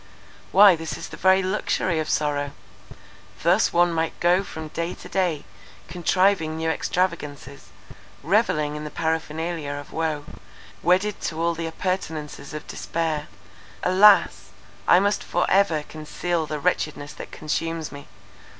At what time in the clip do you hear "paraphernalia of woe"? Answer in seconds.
8.89-10.25